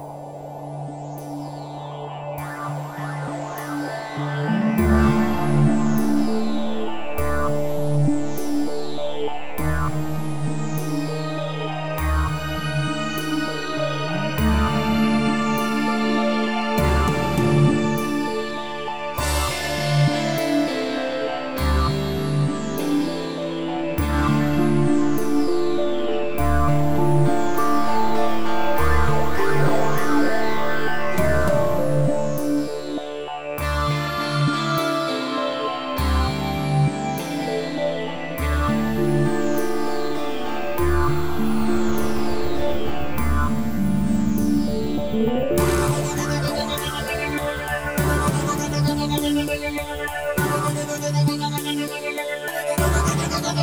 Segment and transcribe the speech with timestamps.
[0.00, 0.39] you